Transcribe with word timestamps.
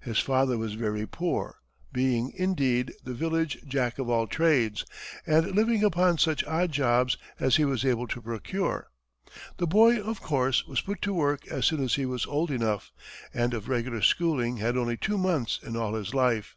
His 0.00 0.18
father 0.18 0.56
was 0.56 0.72
very 0.72 1.06
poor, 1.06 1.58
being, 1.92 2.32
indeed, 2.34 2.94
the 3.04 3.12
village 3.12 3.58
jack 3.68 3.98
of 3.98 4.08
all 4.08 4.26
trades, 4.26 4.86
and 5.26 5.54
living 5.54 5.84
upon 5.84 6.16
such 6.16 6.42
odd 6.44 6.72
jobs 6.72 7.18
as 7.38 7.56
he 7.56 7.66
was 7.66 7.84
able 7.84 8.06
to 8.06 8.22
procure. 8.22 8.88
The 9.58 9.66
boy, 9.66 10.00
of 10.00 10.22
course, 10.22 10.64
was 10.64 10.80
put 10.80 11.02
to 11.02 11.12
work 11.12 11.46
as 11.48 11.66
soon 11.66 11.84
as 11.84 11.96
he 11.96 12.06
was 12.06 12.24
old 12.24 12.50
enough, 12.50 12.90
and 13.34 13.52
of 13.52 13.68
regular 13.68 14.00
schooling 14.00 14.56
had 14.56 14.78
only 14.78 14.96
two 14.96 15.18
months 15.18 15.60
in 15.62 15.76
all 15.76 15.92
his 15.92 16.14
life. 16.14 16.56